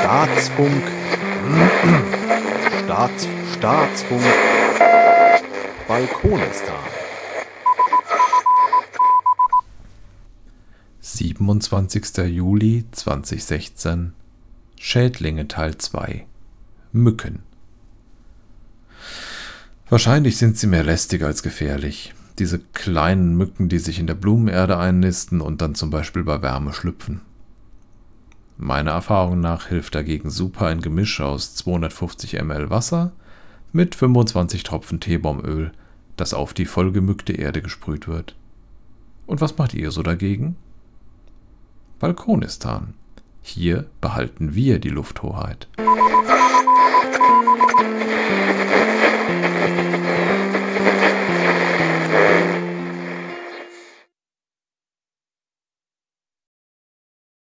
Staatsfunk. 0.00 0.82
Staats, 2.84 3.28
Staatsfunk. 3.56 4.22
Balkonistan. 5.86 6.74
27. 11.00 12.18
Juli 12.26 12.84
2016 12.90 14.12
Schädlinge 14.78 15.48
Teil 15.48 15.78
2 15.78 16.26
Mücken 16.92 17.42
Wahrscheinlich 19.88 20.36
sind 20.36 20.58
sie 20.58 20.66
mehr 20.66 20.84
lästig 20.84 21.22
als 21.22 21.42
gefährlich. 21.42 22.12
Diese 22.38 22.60
kleinen 22.60 23.36
Mücken, 23.36 23.68
die 23.68 23.78
sich 23.78 23.98
in 23.98 24.06
der 24.06 24.14
Blumenerde 24.14 24.78
einnisten 24.78 25.40
und 25.40 25.60
dann 25.60 25.74
zum 25.74 25.90
Beispiel 25.90 26.22
bei 26.22 26.40
Wärme 26.40 26.72
schlüpfen. 26.72 27.20
Meiner 28.56 28.92
Erfahrung 28.92 29.40
nach 29.40 29.66
hilft 29.66 29.94
dagegen 29.94 30.30
super 30.30 30.66
ein 30.66 30.80
Gemisch 30.80 31.20
aus 31.20 31.54
250 31.56 32.40
ml 32.42 32.70
Wasser 32.70 33.12
mit 33.72 33.94
25 33.94 34.62
Tropfen 34.62 35.00
Teebaumöl, 35.00 35.72
das 36.16 36.34
auf 36.34 36.54
die 36.54 36.66
vollgemückte 36.66 37.32
Erde 37.32 37.62
gesprüht 37.62 38.08
wird. 38.08 38.34
Und 39.26 39.40
was 39.40 39.56
macht 39.58 39.74
ihr 39.74 39.90
so 39.90 40.02
dagegen? 40.02 40.56
Balkonistan. 41.98 42.94
Hier 43.42 43.86
behalten 44.00 44.54
wir 44.54 44.78
die 44.78 44.90
Lufthoheit. 44.90 45.68